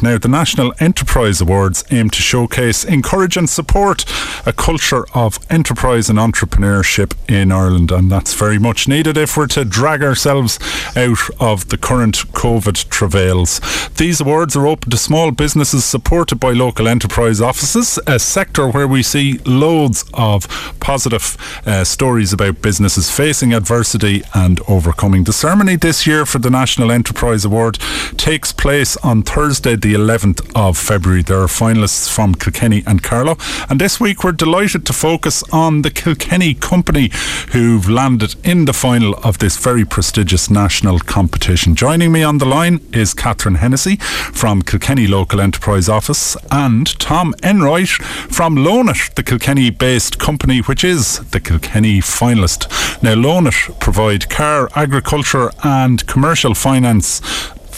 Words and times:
Now, 0.00 0.16
the 0.16 0.28
National 0.28 0.72
Enterprise 0.78 1.40
Awards 1.40 1.84
aim 1.90 2.08
to 2.10 2.22
showcase, 2.22 2.84
encourage, 2.84 3.36
and 3.36 3.50
support 3.50 4.04
a 4.46 4.52
culture 4.52 5.04
of 5.12 5.40
enterprise 5.50 6.08
and 6.08 6.20
entrepreneurship 6.20 7.14
in 7.28 7.50
Ireland, 7.50 7.90
and 7.90 8.08
that's 8.08 8.32
very 8.32 8.60
much 8.60 8.86
needed 8.86 9.16
if 9.16 9.36
we're 9.36 9.48
to 9.48 9.64
drag 9.64 10.04
ourselves 10.04 10.60
out 10.94 11.18
of 11.40 11.68
the 11.70 11.76
current 11.76 12.16
COVID 12.32 12.88
travails. 12.90 13.60
These 13.96 14.20
awards 14.20 14.54
are 14.54 14.68
open 14.68 14.90
to 14.90 14.96
small 14.96 15.32
businesses 15.32 15.84
supported 15.84 16.36
by 16.36 16.52
local 16.52 16.86
enterprise 16.86 17.40
offices, 17.40 17.98
a 18.06 18.20
sector 18.20 18.68
where 18.68 18.86
we 18.86 19.02
see 19.02 19.38
loads 19.38 20.04
of 20.14 20.46
positive 20.78 21.36
uh, 21.66 21.82
stories 21.82 22.32
about 22.32 22.62
businesses 22.62 23.10
facing 23.10 23.52
adversity 23.52 24.22
and 24.32 24.60
overcoming. 24.68 25.24
The 25.24 25.32
ceremony 25.32 25.74
this 25.74 26.06
year 26.06 26.24
for 26.24 26.38
the 26.38 26.50
National 26.50 26.92
Enterprise 26.92 27.44
Award 27.44 27.80
takes 28.16 28.52
place 28.52 28.96
on 28.98 29.24
Thursday, 29.24 29.74
the 29.74 29.87
11th 29.94 30.50
of 30.54 30.76
February. 30.76 31.22
There 31.22 31.40
are 31.40 31.46
finalists 31.46 32.08
from 32.08 32.34
Kilkenny 32.34 32.82
and 32.86 33.02
Carlow. 33.02 33.36
And 33.68 33.80
this 33.80 34.00
week 34.00 34.24
we're 34.24 34.32
delighted 34.32 34.84
to 34.86 34.92
focus 34.92 35.42
on 35.52 35.82
the 35.82 35.90
Kilkenny 35.90 36.54
company 36.54 37.10
who've 37.52 37.88
landed 37.88 38.34
in 38.44 38.64
the 38.64 38.72
final 38.72 39.14
of 39.24 39.38
this 39.38 39.56
very 39.56 39.84
prestigious 39.84 40.50
national 40.50 40.98
competition. 41.00 41.74
Joining 41.74 42.12
me 42.12 42.22
on 42.22 42.38
the 42.38 42.46
line 42.46 42.80
is 42.92 43.14
Catherine 43.14 43.56
Hennessy 43.56 43.96
from 43.96 44.62
Kilkenny 44.62 45.06
Local 45.06 45.40
Enterprise 45.40 45.88
Office 45.88 46.36
and 46.50 46.98
Tom 46.98 47.34
Enright 47.42 47.88
from 47.88 48.56
Loanitt, 48.56 49.14
the 49.14 49.22
Kilkenny 49.22 49.70
based 49.70 50.18
company 50.18 50.60
which 50.60 50.84
is 50.84 51.18
the 51.30 51.40
Kilkenny 51.40 52.00
finalist. 52.00 52.68
Now, 53.02 53.14
Loanitt 53.14 53.78
provide 53.80 54.28
car, 54.28 54.68
agriculture, 54.74 55.50
and 55.62 56.06
commercial 56.06 56.54
finance 56.54 57.20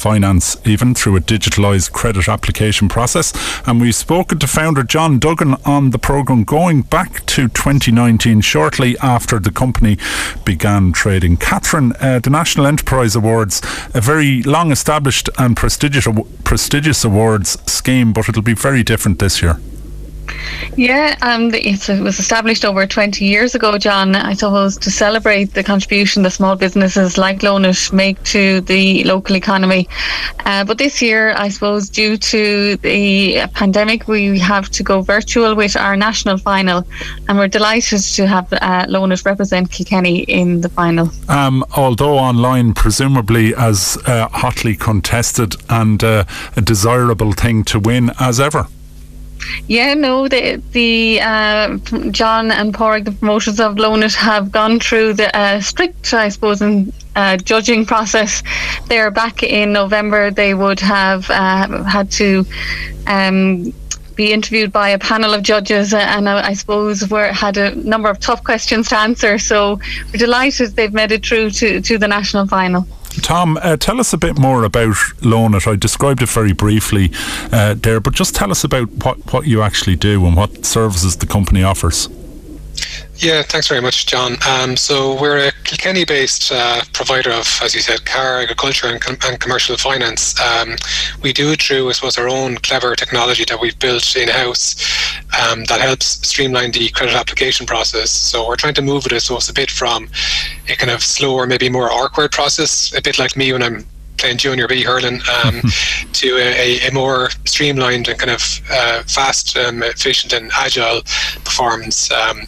finance, 0.01 0.57
even 0.67 0.95
through 0.95 1.17
a 1.17 1.21
digitalised 1.21 1.93
credit 1.93 2.29
application 2.29 2.89
process. 2.89 3.33
And 3.67 3.81
we've 3.81 3.95
spoken 3.95 4.39
to 4.39 4.47
founder 4.47 4.83
John 4.83 5.19
Duggan 5.19 5.55
on 5.65 5.91
the 5.91 5.99
programme 5.99 6.45
going 6.45 6.83
back 6.83 7.27
to 7.27 7.49
2019, 7.49 8.41
shortly 8.41 8.99
after 8.99 9.39
the 9.39 9.51
company 9.51 9.99
began 10.45 10.93
trading. 10.93 11.37
Catherine, 11.37 11.93
uh, 12.01 12.19
the 12.19 12.31
National 12.31 12.67
Enterprise 12.67 13.15
Awards, 13.15 13.61
a 13.95 14.01
very 14.01 14.43
long 14.43 14.73
established 14.73 15.29
and 15.39 15.57
prestigious, 15.57 16.09
prestigious 16.45 17.05
awards 17.05 17.59
scheme, 17.71 18.13
but 18.13 18.29
it'll 18.29 18.43
be 18.43 18.55
very 18.55 18.83
different 18.83 19.19
this 19.19 19.43
year. 19.43 19.59
Yeah, 20.77 21.17
um, 21.23 21.53
it 21.55 21.89
was 22.01 22.19
established 22.19 22.65
over 22.65 22.87
20 22.87 23.25
years 23.25 23.55
ago, 23.55 23.77
John, 23.79 24.15
I 24.15 24.35
suppose, 24.35 24.77
to 24.79 24.91
celebrate 24.91 25.55
the 25.55 25.63
contribution 25.63 26.23
that 26.23 26.31
small 26.31 26.57
businesses 26.57 27.19
like 27.19 27.41
Loanitt 27.41 27.93
make 27.93 28.23
to 28.25 28.61
the 28.63 29.05
local 29.05 29.37
economy. 29.37 29.89
Uh, 30.47 30.65
but 30.65 30.79
this 30.79 31.03
year, 31.03 31.35
I 31.37 31.49
suppose, 31.49 31.89
due 31.89 32.17
to 32.17 32.77
the 32.79 33.47
pandemic, 33.55 34.09
we 34.09 34.39
have 34.39 34.71
to 34.71 34.83
go 34.83 35.03
virtual 35.03 35.55
with 35.55 35.77
our 35.77 35.97
national 35.97 36.39
final, 36.39 36.87
and 37.29 37.39
we're 37.39 37.49
delighted 37.49 38.01
to 38.01 38.27
have 38.27 38.53
uh, 38.53 38.87
Loanitt 38.89 39.25
represent 39.25 39.71
Kilkenny 39.71 40.21
in 40.21 40.61
the 40.61 40.69
final. 40.69 41.11
Um, 41.29 41.65
although 41.77 42.17
online, 42.17 42.75
presumably 42.75 43.55
as 43.55 43.99
uh, 44.07 44.29
hotly 44.29 44.77
contested 44.77 45.57
and 45.69 46.03
uh, 46.03 46.25
a 46.57 46.61
desirable 46.61 47.33
thing 47.33 47.65
to 47.65 47.81
win 47.81 48.11
as 48.19 48.41
ever. 48.41 48.67
Yeah, 49.67 49.95
no, 49.95 50.29
the 50.29 50.63
the 50.73 51.21
uh, 51.21 51.77
John 52.11 52.51
and 52.51 52.75
Padraig, 52.75 53.05
the 53.05 53.13
promotions 53.13 53.61
of 53.61 53.77
Loanitt, 53.77 54.15
have 54.15 54.51
gone 54.51 54.81
through 54.81 55.15
the 55.15 55.35
uh, 55.37 55.61
strict, 55.61 56.13
I 56.13 56.29
suppose, 56.29 56.61
in, 56.63 56.93
uh, 57.17 57.37
judging 57.37 57.87
process. 57.87 58.43
They're 58.89 59.11
back 59.11 59.43
in 59.43 59.73
November. 59.73 60.31
They 60.31 60.55
would 60.55 60.81
have 60.81 61.31
uh, 61.31 61.83
had 61.85 62.11
to. 62.13 62.45
Um, 63.07 63.73
be 64.17 64.33
interviewed 64.35 64.71
by 64.71 64.91
a 64.91 64.99
panel 64.99 65.33
of 65.33 65.43
judges, 65.43 65.95
uh, 65.95 65.97
and 65.97 66.29
I, 66.29 66.49
I 66.49 66.53
suppose 66.53 67.01
had 67.01 67.57
a 67.57 67.75
number 67.75 68.11
of 68.11 68.21
tough 68.21 68.45
questions 68.45 68.89
to 68.89 68.99
answer. 68.99 69.39
So 69.39 69.81
we're 70.13 70.19
delighted 70.19 70.77
they've 70.77 70.93
made 70.93 71.11
it 71.11 71.25
through 71.25 71.53
to, 71.53 71.81
to 71.81 71.97
the 71.97 72.07
national 72.07 72.47
final. 72.47 72.87
Tom, 73.23 73.59
uh, 73.61 73.77
tell 73.77 74.01
us 74.01 74.13
a 74.13 74.19
bit 74.19 74.39
more 74.39 74.65
about 74.65 74.95
Loanitt. 75.21 75.67
I 75.67 75.77
described 75.77 76.23
it 76.23 76.29
very 76.29 76.53
briefly 76.53 77.11
uh, 77.53 77.75
there, 77.75 78.01
but 78.01 78.15
just 78.15 78.35
tell 78.35 78.51
us 78.51 78.65
about 78.65 78.89
what, 79.05 79.33
what 79.33 79.47
you 79.47 79.63
actually 79.63 79.97
do 79.97 80.25
and 80.27 80.37
what 80.37 80.65
services 80.65 81.17
the 81.17 81.27
company 81.27 81.63
offers. 81.63 82.09
Yeah, 83.17 83.43
thanks 83.43 83.69
very 83.69 83.83
much, 83.83 84.07
John. 84.07 84.37
Um, 84.49 84.79
so 84.79 85.21
we're 85.21 85.49
a 85.49 85.53
Kilkenny-based 85.65 86.53
uh, 86.53 86.81
provider 86.95 87.31
of, 87.31 87.61
as 87.63 87.75
you 87.75 87.83
said, 87.83 88.07
car, 88.07 88.41
agriculture, 88.41 88.87
and, 88.87 88.99
com- 88.99 89.19
and 89.25 89.39
commercial 89.39 89.77
finance. 89.77 90.41
Um, 90.41 90.77
we 91.21 91.35
do 91.35 91.53
it 91.53 91.61
through, 91.61 91.91
I 91.91 91.93
suppose, 91.93 92.17
our 92.17 92.29
own 92.29 92.57
clever 92.57 92.97
technology 92.97 93.45
that 93.45 93.61
we've 93.61 93.79
built 93.79 94.17
in-house 94.17 95.10
um, 95.39 95.65
that 95.65 95.81
helps 95.81 96.27
streamline 96.27 96.73
the 96.73 96.89
credit 96.91 97.15
application 97.15 97.67
process. 97.67 98.11
So 98.11 98.47
we're 98.49 98.57
trying 98.57 98.75
to 98.75 98.83
move 98.83 99.07
it, 99.07 99.13
I 99.13 99.19
suppose, 99.19 99.49
a 99.49 99.53
bit 99.53 99.71
from 99.71 100.09
a 100.69 100.77
kind 100.77 100.91
of 100.91 101.03
slower, 101.03 101.47
maybe 101.47 101.69
more 101.69 101.91
awkward 101.91 102.33
process, 102.33 102.95
a 102.97 103.03
bit 103.03 103.19
like 103.19 103.37
me 103.37 103.53
when 103.53 103.63
I'm 103.63 103.85
playing 104.17 104.37
junior 104.37 104.69
B 104.69 104.83
hurling 104.83 105.21
um, 105.45 105.63
to 106.13 106.37
a, 106.37 106.89
a, 106.89 106.93
more 106.93 107.31
streamlined 107.47 108.09
and 108.09 108.19
kind 108.19 108.31
of 108.31 108.61
uh, 108.71 109.03
fast, 109.05 109.57
um, 109.57 109.83
efficient, 109.83 110.33
and 110.33 110.51
agile 110.55 111.03
performance. 111.45 112.11
Um, 112.13 112.43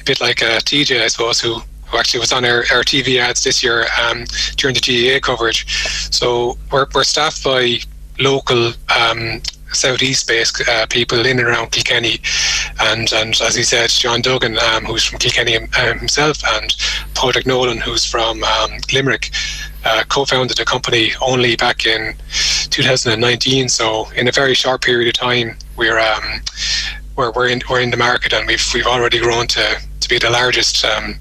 a 0.00 0.04
bit 0.04 0.20
like 0.20 0.42
uh, 0.42 0.58
TJ, 0.60 1.02
I 1.02 1.08
suppose, 1.08 1.40
who 1.40 1.60
who 1.88 1.96
actually 1.96 2.20
was 2.20 2.32
on 2.32 2.44
our, 2.44 2.58
our 2.70 2.84
TV 2.84 3.18
ads 3.18 3.44
this 3.44 3.62
year 3.62 3.86
um, 4.02 4.24
during 4.56 4.74
the 4.74 4.80
GAA 4.80 5.20
coverage. 5.20 5.64
So 6.14 6.58
we're, 6.70 6.86
we're 6.94 7.04
staffed 7.04 7.42
by 7.42 7.78
local 8.18 8.72
um, 8.94 9.40
southeast 9.72 10.26
based 10.26 10.62
uh, 10.68 10.86
people 10.86 11.26
in 11.26 11.38
and 11.38 11.48
around 11.48 11.72
Kilkenny. 11.72 12.20
And, 12.80 13.12
and 13.12 13.40
as 13.40 13.54
he 13.54 13.62
said, 13.62 13.90
John 13.90 14.20
Duggan, 14.20 14.58
um, 14.58 14.84
who's 14.84 15.04
from 15.04 15.18
Kilkenny 15.18 15.56
um, 15.56 15.98
himself, 15.98 16.42
and 16.54 16.74
Padraig 17.14 17.46
Nolan, 17.46 17.78
who's 17.78 18.04
from 18.04 18.42
um, 18.44 18.70
Limerick, 18.92 19.30
uh, 19.84 20.04
co 20.08 20.24
founded 20.24 20.56
the 20.56 20.64
company 20.64 21.12
only 21.20 21.56
back 21.56 21.86
in 21.86 22.14
2019. 22.70 23.68
So, 23.68 24.10
in 24.10 24.28
a 24.28 24.32
very 24.32 24.54
short 24.54 24.82
period 24.82 25.08
of 25.08 25.14
time, 25.14 25.56
we're. 25.76 25.98
Um, 25.98 26.40
we're, 27.16 27.32
we're 27.32 27.48
in 27.48 27.60
we're 27.68 27.80
in 27.80 27.90
the 27.90 27.96
market 27.96 28.32
and 28.32 28.46
we've 28.46 28.64
we've 28.72 28.86
already 28.86 29.18
grown 29.18 29.48
to, 29.48 29.82
to 29.98 30.08
be 30.08 30.18
the 30.18 30.30
largest 30.30 30.84
um, 30.84 31.18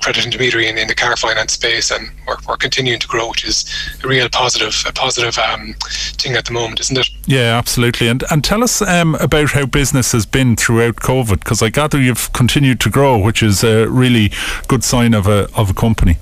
credit 0.00 0.24
intermediary 0.24 0.68
in, 0.68 0.78
in 0.78 0.88
the 0.88 0.94
car 0.94 1.16
finance 1.16 1.52
space, 1.52 1.90
and 1.90 2.10
we're, 2.26 2.36
we're 2.46 2.56
continuing 2.56 3.00
to 3.00 3.08
grow, 3.08 3.28
which 3.28 3.44
is 3.44 3.64
a 4.02 4.08
real 4.08 4.28
positive, 4.28 4.82
a 4.86 4.92
positive 4.92 5.38
um, 5.38 5.74
thing 6.18 6.34
at 6.34 6.44
the 6.44 6.52
moment, 6.52 6.80
isn't 6.80 6.98
it? 6.98 7.08
Yeah, 7.26 7.56
absolutely. 7.56 8.08
And 8.08 8.24
and 8.30 8.44
tell 8.44 8.62
us 8.62 8.82
um, 8.82 9.14
about 9.16 9.50
how 9.50 9.66
business 9.66 10.12
has 10.12 10.26
been 10.26 10.56
throughout 10.56 10.96
COVID, 10.96 11.40
because 11.40 11.62
I 11.62 11.70
gather 11.70 12.00
you've 12.00 12.32
continued 12.32 12.80
to 12.80 12.90
grow, 12.90 13.18
which 13.18 13.42
is 13.42 13.64
a 13.64 13.88
really 13.88 14.32
good 14.68 14.84
sign 14.84 15.14
of 15.14 15.26
a 15.26 15.48
of 15.54 15.70
a 15.70 15.74
company. 15.74 16.18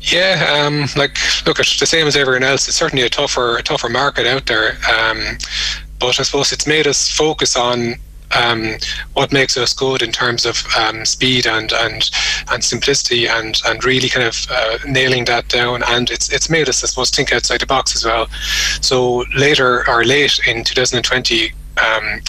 Yeah, 0.00 0.64
um, 0.64 0.86
like 0.96 1.18
look, 1.46 1.58
it's 1.58 1.80
the 1.80 1.86
same 1.86 2.06
as 2.06 2.16
everyone 2.16 2.44
else. 2.44 2.68
It's 2.68 2.76
certainly 2.76 3.04
a 3.04 3.10
tougher, 3.10 3.56
a 3.56 3.62
tougher 3.62 3.88
market 3.88 4.26
out 4.26 4.46
there. 4.46 4.78
Um, 4.88 5.38
but 5.98 6.20
I 6.20 6.22
suppose 6.22 6.52
it's 6.52 6.66
made 6.66 6.86
us 6.86 7.10
focus 7.10 7.56
on 7.56 7.96
um, 8.36 8.76
what 9.14 9.32
makes 9.32 9.56
us 9.56 9.72
good 9.72 10.02
in 10.02 10.12
terms 10.12 10.44
of 10.46 10.62
um, 10.76 11.04
speed 11.04 11.46
and 11.46 11.72
and 11.72 12.10
and 12.50 12.62
simplicity 12.62 13.26
and 13.26 13.60
and 13.66 13.84
really 13.84 14.08
kind 14.08 14.26
of 14.26 14.46
uh, 14.50 14.78
nailing 14.86 15.24
that 15.26 15.48
down. 15.48 15.82
And 15.84 16.10
it's 16.10 16.32
it's 16.32 16.50
made 16.50 16.68
us, 16.68 16.82
I 16.82 16.86
suppose, 16.86 17.10
think 17.10 17.32
outside 17.32 17.60
the 17.60 17.66
box 17.66 17.94
as 17.94 18.04
well. 18.04 18.28
So 18.80 19.24
later 19.36 19.88
or 19.88 20.04
late 20.04 20.40
in 20.46 20.64
2020, 20.64 21.52
um, 21.78 22.20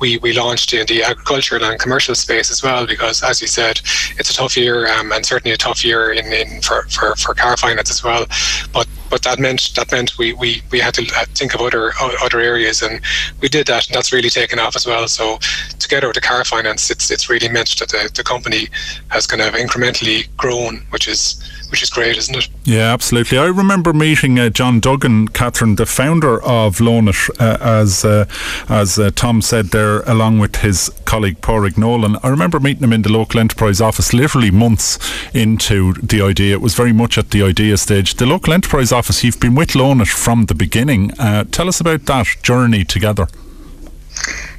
we 0.00 0.18
we 0.18 0.32
launched 0.32 0.72
in 0.72 0.86
the 0.86 1.02
agricultural 1.02 1.64
and 1.64 1.78
commercial 1.78 2.14
space 2.14 2.50
as 2.50 2.62
well 2.62 2.86
because, 2.86 3.22
as 3.22 3.40
you 3.40 3.46
said, 3.46 3.80
it's 4.18 4.30
a 4.30 4.34
tough 4.34 4.56
year 4.56 4.88
um, 4.88 5.12
and 5.12 5.24
certainly 5.24 5.54
a 5.54 5.56
tough 5.56 5.84
year 5.84 6.12
in, 6.12 6.32
in 6.32 6.60
for, 6.60 6.82
for, 6.88 7.14
for 7.16 7.34
car 7.34 7.56
finance 7.56 7.90
as 7.90 8.02
well. 8.02 8.26
But 8.72 8.86
but 9.10 9.22
that 9.22 9.38
meant 9.38 9.72
that 9.74 9.90
meant 9.92 10.18
we, 10.18 10.32
we, 10.34 10.62
we 10.70 10.78
had 10.78 10.94
to 10.94 11.04
think 11.34 11.54
of 11.54 11.60
other 11.60 11.92
other 12.22 12.40
areas 12.40 12.82
and 12.82 13.00
we 13.40 13.48
did 13.48 13.66
that 13.66 13.86
and 13.86 13.94
that's 13.94 14.12
really 14.12 14.30
taken 14.30 14.58
off 14.58 14.76
as 14.76 14.86
well. 14.86 15.06
So 15.08 15.38
together 15.78 16.06
with 16.08 16.14
the 16.14 16.20
car 16.20 16.44
finance, 16.44 16.90
it's 16.90 17.10
it's 17.10 17.28
really 17.28 17.48
meant 17.48 17.76
that 17.78 17.88
the, 17.88 18.10
the 18.14 18.24
company 18.24 18.68
has 19.08 19.26
kind 19.26 19.42
of 19.42 19.54
incrementally 19.54 20.28
grown, 20.36 20.86
which 20.90 21.08
is 21.08 21.42
which 21.70 21.82
is 21.82 21.90
great, 21.90 22.16
isn't 22.16 22.36
it? 22.36 22.48
Yeah, 22.64 22.92
absolutely. 22.92 23.38
I 23.38 23.46
remember 23.46 23.92
meeting 23.92 24.38
uh, 24.38 24.50
John 24.50 24.80
Duggan, 24.80 25.28
Catherine, 25.28 25.76
the 25.76 25.86
founder 25.86 26.42
of 26.42 26.78
Loanitt, 26.78 27.30
uh, 27.40 27.58
as 27.60 28.04
uh, 28.04 28.26
as 28.68 28.98
uh, 28.98 29.10
Tom 29.14 29.42
said 29.42 29.66
there, 29.66 30.00
along 30.00 30.38
with 30.38 30.56
his 30.56 30.90
colleague 31.04 31.40
Padraig 31.40 31.78
Nolan. 31.78 32.16
I 32.22 32.28
remember 32.28 32.60
meeting 32.60 32.84
him 32.84 32.92
in 32.92 33.02
the 33.02 33.12
local 33.12 33.40
enterprise 33.40 33.80
office, 33.80 34.12
literally 34.12 34.50
months 34.50 34.98
into 35.34 35.94
the 35.94 36.22
idea. 36.22 36.54
It 36.54 36.60
was 36.60 36.74
very 36.74 36.92
much 36.92 37.18
at 37.18 37.30
the 37.30 37.42
idea 37.42 37.76
stage. 37.76 38.14
The 38.14 38.26
local 38.26 38.52
enterprise 38.52 38.92
office, 38.92 39.22
you've 39.24 39.40
been 39.40 39.54
with 39.54 39.70
Loanitt 39.70 40.08
from 40.08 40.46
the 40.46 40.54
beginning. 40.54 41.12
Uh, 41.18 41.44
tell 41.44 41.68
us 41.68 41.80
about 41.80 42.06
that 42.06 42.26
journey 42.42 42.84
together. 42.84 43.28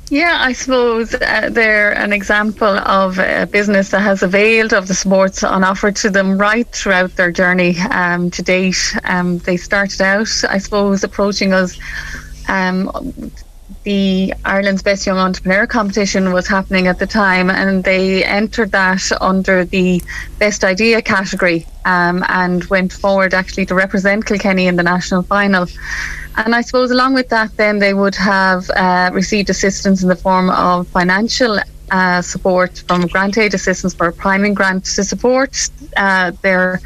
Yeah, 0.09 0.37
I 0.39 0.53
suppose 0.53 1.13
uh, 1.13 1.49
they're 1.51 1.91
an 1.91 2.13
example 2.13 2.79
of 2.79 3.19
a 3.19 3.45
business 3.45 3.89
that 3.91 3.99
has 3.99 4.23
availed 4.23 4.71
of 4.71 4.87
the 4.87 4.93
supports 4.93 5.43
on 5.43 5.65
offer 5.65 5.91
to 5.91 6.09
them 6.09 6.37
right 6.37 6.67
throughout 6.67 7.17
their 7.17 7.29
journey 7.29 7.77
um, 7.91 8.31
to 8.31 8.41
date. 8.41 8.95
Um, 9.03 9.39
they 9.39 9.57
started 9.57 10.01
out, 10.01 10.29
I 10.49 10.59
suppose, 10.59 11.03
approaching 11.03 11.51
us. 11.51 11.77
Um, 12.47 12.89
the 13.83 14.33
Ireland's 14.45 14.81
Best 14.81 15.05
Young 15.05 15.17
Entrepreneur 15.17 15.67
competition 15.67 16.31
was 16.31 16.47
happening 16.47 16.87
at 16.87 16.99
the 16.99 17.07
time, 17.07 17.49
and 17.49 17.83
they 17.83 18.23
entered 18.23 18.71
that 18.71 19.11
under 19.19 19.65
the 19.65 20.01
Best 20.39 20.63
Idea 20.63 21.01
category 21.01 21.65
um, 21.85 22.23
and 22.29 22.63
went 22.65 22.93
forward 22.93 23.33
actually 23.33 23.65
to 23.65 23.75
represent 23.75 24.25
Kilkenny 24.25 24.67
in 24.67 24.77
the 24.77 24.83
national 24.83 25.23
final. 25.23 25.67
And 26.37 26.53
I 26.53 26.61
suppose 26.61 26.91
along 26.91 27.15
with 27.15 27.29
that, 27.29 27.55
then 27.57 27.79
they 27.79 27.93
would 27.93 28.15
have 28.15 28.69
uh, 28.69 29.09
received 29.11 29.49
assistance 29.49 30.03
in 30.03 30.09
the 30.09 30.15
form 30.15 30.49
of 30.51 30.87
financial 30.87 31.59
uh, 31.89 32.21
support 32.21 32.83
from 32.87 33.07
grant 33.07 33.37
aid 33.37 33.53
assistance 33.53 33.93
for 33.93 34.07
a 34.07 34.13
priming 34.13 34.53
grant 34.53 34.85
to 34.85 35.03
support 35.03 35.69
uh, 35.95 36.31
their 36.43 36.79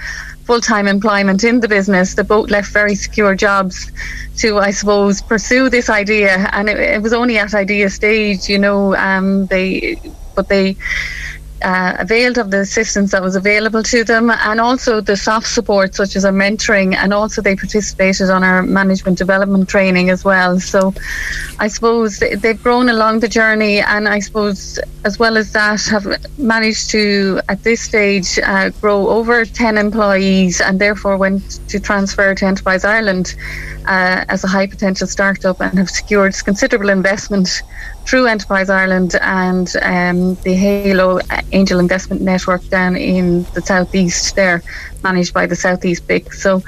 full 0.45 0.61
time 0.61 0.87
employment 0.87 1.43
in 1.43 1.59
the 1.59 1.67
business. 1.67 2.13
They 2.13 2.23
both 2.23 2.49
left 2.49 2.71
very 2.71 2.95
secure 2.95 3.35
jobs 3.35 3.91
to, 4.37 4.59
I 4.59 4.71
suppose, 4.71 5.21
pursue 5.21 5.69
this 5.69 5.89
idea. 5.89 6.49
And 6.53 6.69
it, 6.69 6.79
it 6.79 7.01
was 7.01 7.13
only 7.13 7.37
at 7.37 7.53
idea 7.53 7.89
stage, 7.89 8.47
you 8.47 8.59
know, 8.59 8.95
um, 8.95 9.47
they, 9.47 9.99
but 10.35 10.47
they 10.47 10.77
uh, 11.61 11.95
availed 11.99 12.37
of 12.37 12.51
the 12.51 12.59
assistance 12.59 13.11
that 13.11 13.21
was 13.21 13.35
available 13.35 13.83
to 13.83 14.03
them 14.03 14.29
and 14.29 14.59
also 14.59 15.01
the 15.01 15.15
soft 15.15 15.47
support 15.47 15.95
such 15.95 16.15
as 16.15 16.25
our 16.25 16.31
mentoring 16.31 16.95
and 16.95 17.13
also 17.13 17.41
they 17.41 17.55
participated 17.55 18.29
on 18.29 18.43
our 18.43 18.63
management 18.63 19.17
development 19.17 19.69
training 19.69 20.09
as 20.09 20.23
well. 20.23 20.59
So 20.59 20.93
I 21.59 21.67
suppose 21.67 22.19
they've 22.19 22.61
grown 22.61 22.89
along 22.89 23.19
the 23.19 23.27
journey 23.27 23.79
and 23.79 24.07
I 24.07 24.19
suppose 24.19 24.79
as 25.03 25.17
well 25.17 25.37
as 25.37 25.51
that 25.53 25.81
have 25.85 26.05
managed 26.37 26.89
to 26.91 27.41
at 27.49 27.63
this 27.63 27.81
stage 27.81 28.39
uh, 28.39 28.69
grow 28.81 29.09
over 29.09 29.45
10 29.45 29.77
employees 29.77 30.61
and 30.61 30.79
therefore 30.79 31.17
went 31.17 31.59
to 31.69 31.79
transfer 31.79 32.35
to 32.35 32.45
Enterprise 32.45 32.85
Ireland 32.85 33.35
uh, 33.85 34.25
as 34.29 34.43
a 34.43 34.47
high 34.47 34.67
potential 34.67 35.07
startup 35.07 35.59
and 35.59 35.77
have 35.77 35.89
secured 35.89 36.35
considerable 36.43 36.89
investment 36.89 37.63
through 38.05 38.27
Enterprise 38.27 38.69
Ireland 38.69 39.15
and 39.21 39.73
um, 39.81 40.35
the 40.43 40.53
Halo 40.53 41.19
Angel 41.51 41.79
Investment 41.79 42.21
Network 42.21 42.67
down 42.69 42.95
in 42.95 43.43
the 43.53 43.61
southeast 43.61 44.35
there, 44.35 44.61
managed 45.03 45.33
by 45.33 45.45
the 45.45 45.55
Southeast 45.55 46.07
BIC. 46.07 46.33
So 46.33 46.63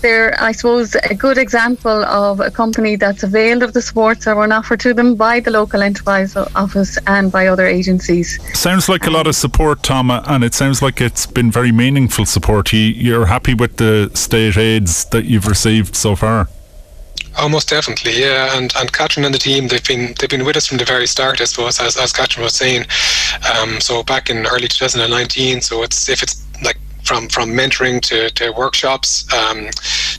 they're, 0.00 0.34
I 0.40 0.52
suppose, 0.52 0.94
a 0.94 1.14
good 1.14 1.38
example 1.38 2.04
of 2.04 2.40
a 2.40 2.50
company 2.50 2.96
that's 2.96 3.22
availed 3.22 3.62
of 3.62 3.72
the 3.72 3.82
supports 3.82 4.24
that 4.24 4.36
were 4.36 4.50
offered 4.52 4.80
to 4.80 4.94
them 4.94 5.14
by 5.14 5.40
the 5.40 5.50
local 5.50 5.82
enterprise 5.82 6.36
office 6.36 6.98
and 7.06 7.30
by 7.30 7.46
other 7.46 7.66
agencies. 7.66 8.38
Sounds 8.58 8.88
like 8.88 9.06
a 9.06 9.10
lot 9.10 9.26
of 9.26 9.34
support, 9.34 9.82
Tom, 9.82 10.10
and 10.10 10.44
it 10.44 10.54
sounds 10.54 10.82
like 10.82 11.00
it's 11.00 11.26
been 11.26 11.50
very 11.50 11.72
meaningful 11.72 12.24
support. 12.24 12.72
You, 12.72 13.20
are 13.20 13.26
happy 13.26 13.54
with 13.54 13.76
the 13.76 14.10
state 14.14 14.56
aids 14.56 15.04
that 15.06 15.24
you've 15.24 15.46
received 15.46 15.94
so 15.96 16.16
far? 16.16 16.48
Oh, 17.42 17.48
definitely, 17.66 18.20
yeah. 18.20 18.54
And 18.54 18.70
and 18.76 18.92
Catherine 18.92 19.24
and 19.24 19.34
the 19.34 19.38
team, 19.38 19.68
they've 19.68 19.82
been 19.82 20.14
they've 20.18 20.28
been 20.28 20.44
with 20.44 20.58
us 20.58 20.66
from 20.66 20.76
the 20.76 20.84
very 20.84 21.06
start, 21.06 21.40
I 21.40 21.44
suppose, 21.44 21.80
as 21.80 21.96
as 21.96 22.12
Catherine 22.12 22.44
was 22.44 22.54
saying. 22.54 22.84
Um, 23.56 23.80
so 23.80 24.02
back 24.02 24.28
in 24.28 24.44
early 24.46 24.68
2019. 24.68 25.62
So 25.62 25.82
it's 25.82 26.10
if 26.10 26.22
it's 26.22 26.39
from 27.10 27.28
from 27.28 27.50
mentoring 27.50 28.00
to, 28.00 28.30
to 28.30 28.52
workshops 28.52 29.10
um, 29.34 29.68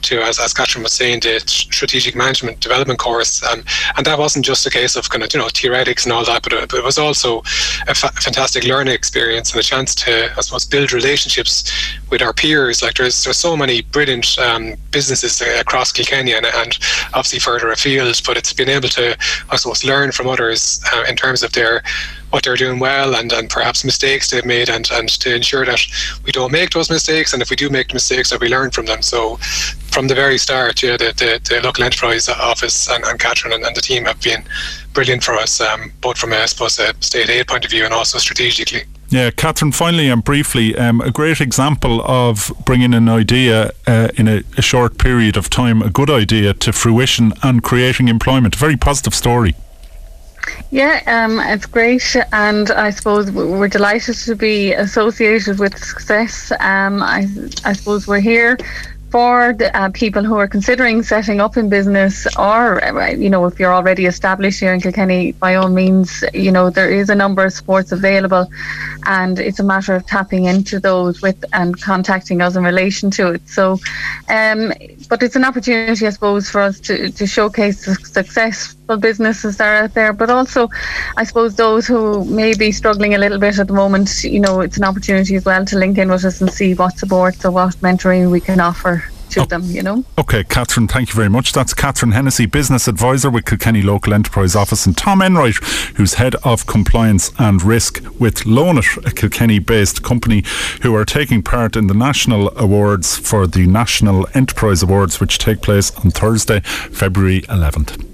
to 0.02 0.22
as, 0.22 0.38
as 0.42 0.54
Catherine 0.54 0.84
was 0.84 0.92
saying 0.92 1.22
the 1.22 1.40
strategic 1.48 2.16
management 2.16 2.60
development 2.60 3.00
course. 3.00 3.42
Um, 3.50 3.64
and 3.96 4.06
that 4.06 4.20
wasn't 4.20 4.44
just 4.44 4.66
a 4.66 4.70
case 4.70 4.98
of 4.98 5.10
kind 5.10 5.24
of 5.24 5.34
you 5.34 5.40
know 5.40 5.48
theoretics 5.48 6.04
and 6.04 6.12
all 6.12 6.26
that 6.26 6.44
but 6.44 6.52
it, 6.52 6.70
but 6.70 6.80
it 6.80 6.84
was 6.84 6.98
also 6.98 7.44
a 7.88 7.96
fa- 7.96 8.12
fantastic 8.26 8.66
learning 8.66 8.94
experience 8.94 9.52
and 9.52 9.62
a 9.62 9.64
chance 9.64 9.96
to 10.04 10.34
I 10.38 10.42
suppose 10.42 10.66
build 10.66 10.92
relationships 10.92 11.72
with 12.10 12.22
our 12.22 12.34
peers. 12.34 12.84
Like 12.84 12.96
there's 12.96 13.24
there's 13.24 13.38
so 13.38 13.56
many 13.56 13.84
brilliant 13.84 14.38
um, 14.38 14.76
businesses 14.92 15.42
across 15.42 15.94
Kilkenny 15.94 16.34
and, 16.34 16.46
and, 16.46 16.78
obviously 17.14 17.40
further 17.40 17.72
afield 17.72 18.22
but 18.26 18.36
it's 18.38 18.54
been 18.54 18.70
able 18.70 18.90
to 18.90 19.18
I 19.50 19.56
suppose 19.56 19.86
learn 19.86 20.12
from 20.12 20.28
others 20.28 20.82
uh, 20.94 21.06
in 21.08 21.16
terms 21.16 21.42
of 21.42 21.54
their 21.54 21.84
what 22.32 22.44
they're 22.44 22.56
doing 22.56 22.80
well 22.80 23.16
and, 23.16 23.32
and 23.32 23.50
perhaps 23.50 23.84
mistakes 23.84 24.32
they've 24.32 24.46
made 24.46 24.70
and, 24.70 24.90
and 24.92 25.10
to 25.10 25.36
ensure 25.36 25.66
that 25.66 25.80
we 26.26 26.32
don't 26.32 26.52
make 26.52 26.72
those 26.72 26.90
mistakes 26.90 27.34
and 27.34 27.42
if 27.42 27.50
we 27.50 27.56
do 27.56 27.70
make 27.70 27.94
mistakes 27.94 28.30
that 28.30 28.40
we 28.40 28.50
learn 28.50 28.72
from 28.72 28.86
them. 28.86 29.02
So 29.02 29.38
from 29.92 30.08
the 30.08 30.16
very 30.16 30.38
start, 30.38 30.82
yeah, 30.82 30.98
the, 30.98 31.14
the, 31.18 31.42
the 31.48 31.62
local 31.62 31.84
enterprise 31.84 32.28
office 32.30 32.90
and, 32.90 33.04
and 33.04 33.20
Catherine 33.20 33.54
and, 33.54 33.64
and, 33.64 33.76
the 33.76 33.82
team 33.82 34.06
have 34.06 34.22
been 34.22 34.44
brilliant 34.94 35.24
for 35.24 35.34
us, 35.34 35.60
um, 35.62 35.92
both 36.02 36.18
from 36.18 36.34
a, 36.34 36.38
I 36.38 36.46
suppose, 36.46 36.80
a 36.80 36.94
state 37.02 37.30
aid 37.30 37.48
point 37.48 37.66
of 37.66 37.72
view 37.72 37.84
and 37.84 37.94
also 37.94 38.18
strategically. 38.18 38.84
Yeah, 39.10 39.30
Catherine, 39.30 39.74
finally 39.74 40.08
and 40.08 40.24
briefly, 40.24 40.74
um, 40.78 41.02
a 41.02 41.12
great 41.12 41.42
example 41.42 42.02
of 42.06 42.54
bringing 42.66 42.94
an 42.94 43.10
idea 43.10 43.72
uh, 43.86 44.08
in 44.16 44.30
a, 44.30 44.42
a, 44.58 44.62
short 44.62 44.98
period 44.98 45.36
of 45.36 45.50
time, 45.50 45.82
a 45.82 45.90
good 45.90 46.10
idea 46.10 46.54
to 46.54 46.72
fruition 46.72 47.34
and 47.44 47.62
creating 47.62 48.08
employment. 48.08 48.56
A 48.56 48.58
very 48.58 48.78
positive 48.78 49.14
story. 49.14 49.54
Yeah, 50.72 51.02
um, 51.06 51.40
it's 51.40 51.66
great, 51.66 52.16
and 52.32 52.72
I 52.72 52.92
suppose 52.92 53.30
we're 53.32 53.68
delighted 53.68 54.16
to 54.16 54.36
be 54.36 54.74
associated 54.74 55.60
with 55.60 55.78
success. 55.78 56.52
Um, 56.60 57.04
I, 57.04 57.28
I 57.66 57.74
suppose 57.74 58.08
we're 58.08 58.22
here 58.22 58.58
for 59.12 59.52
the, 59.52 59.76
uh, 59.78 59.90
people 59.90 60.24
who 60.24 60.38
are 60.38 60.48
considering 60.48 61.04
setting 61.04 61.42
up 61.42 61.58
in 61.58 61.68
business, 61.68 62.26
or 62.38 62.82
uh, 62.84 63.12
you 63.12 63.30
know, 63.30 63.46
if 63.46 63.60
you're 63.60 63.74
already 63.74 64.06
established 64.06 64.62
here 64.62 64.74
in 64.74 64.80
Kilkenny, 64.80 65.34
by 65.34 65.56
all 65.56 65.68
means, 65.68 66.24
you 66.34 66.52
know, 66.52 66.70
there 66.70 66.90
is 66.90 67.10
a 67.10 67.16
number 67.16 67.44
of 67.44 67.52
sports 67.52 67.92
available, 67.92 68.50
and 69.06 69.38
it's 69.38 69.60
a 69.60 69.64
matter 69.64 69.94
of 69.94 70.06
tapping 70.06 70.46
into 70.46 70.80
those 70.80 71.22
with 71.22 71.44
and 71.52 71.80
contacting 71.82 72.42
us 72.42 72.56
in 72.56 72.64
relation 72.64 73.12
to 73.12 73.34
it. 73.34 73.42
So, 73.50 73.74
um, 74.30 74.72
but 75.10 75.22
it's 75.22 75.36
an 75.36 75.44
opportunity, 75.44 76.08
I 76.08 76.12
suppose, 76.12 76.50
for 76.50 76.62
us 76.62 76.80
to 76.82 77.12
to 77.12 77.28
showcase 77.28 77.86
the 78.14 78.24
successful 78.92 78.98
businesses 78.98 79.58
that 79.58 79.68
are 79.68 79.84
out 79.84 79.94
there, 79.94 80.14
but 80.14 80.30
also, 80.30 80.70
I 81.18 81.24
suppose, 81.24 81.56
those 81.56 81.88
who 81.88 82.26
may 82.26 82.54
be 82.56 82.72
struggling 82.72 83.14
a 83.14 83.18
little 83.18 83.40
bit 83.40 83.60
at 83.60 83.68
the 83.68 83.74
moment. 83.74 84.24
You 84.24 84.40
know, 84.40 84.62
it's 84.62 84.78
an 84.78 84.84
opportunity 84.84 85.36
as 85.36 85.46
well 85.46 85.66
to 85.66 85.78
link 85.78 85.98
in 85.98 86.10
with 86.10 86.26
us 86.26 86.42
and 86.42 86.52
see 86.52 86.74
what 86.74 86.98
supports 86.98 87.46
or 87.46 87.52
what 87.52 87.76
mentoring 87.82 88.32
we 88.32 88.42
can 88.42 88.60
offer 88.60 89.04
to 89.32 89.42
oh, 89.42 89.46
them, 89.46 89.64
you 89.64 89.82
know. 89.82 90.04
Okay, 90.18 90.44
Catherine, 90.44 90.88
thank 90.88 91.10
you 91.10 91.16
very 91.16 91.30
much. 91.30 91.54
That's 91.54 91.74
Catherine 91.74 92.12
Hennessy, 92.12 92.46
Business 92.46 92.88
Advisor 92.90 93.30
with 93.30 93.46
Kilkenny 93.46 93.82
Local 93.82 94.14
Enterprise 94.14 94.56
Office, 94.58 94.86
and 94.86 94.98
Tom 94.98 95.22
Enright, 95.22 95.56
who's 95.96 96.16
Head 96.16 96.36
of 96.44 96.66
Compliance 96.66 97.32
and 97.40 97.64
Risk 97.64 98.04
with 98.20 98.44
Loanitt, 98.46 99.06
a 99.06 99.12
Kilkenny 99.12 99.60
based 99.60 100.04
company 100.04 100.44
who 100.82 100.94
are 100.96 101.06
taking 101.06 101.42
part 101.42 101.78
in 101.78 101.88
the 101.88 101.94
National 101.94 102.52
Awards 102.58 103.18
for 103.18 103.48
the 103.48 103.66
National 103.68 104.28
Enterprise 104.34 104.84
Awards, 104.84 105.22
which 105.22 105.38
take 105.38 105.62
place 105.62 105.96
on 106.04 106.12
Thursday, 106.12 106.60
February 106.60 107.42
11th. 107.44 108.11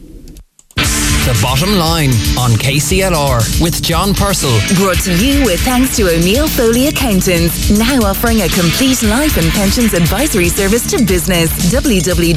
The 1.27 1.37
Bottom 1.43 1.75
Line 1.75 2.11
on 2.39 2.51
KCLR 2.51 3.61
with 3.61 3.83
John 3.83 4.13
Purcell. 4.13 4.57
Brought 4.77 5.01
to 5.03 5.11
you 5.11 5.43
with 5.43 5.59
thanks 5.59 5.97
to 5.97 6.07
O'Neill 6.07 6.47
Foley 6.47 6.87
Accountants, 6.87 7.69
now 7.69 7.99
offering 7.99 8.43
a 8.43 8.47
complete 8.47 9.03
life 9.03 9.35
and 9.35 9.51
pensions 9.51 9.93
advisory 9.93 10.47
service 10.47 10.89
to 10.89 11.03
business. 11.03 11.51
www.onf.ie. 11.69 12.27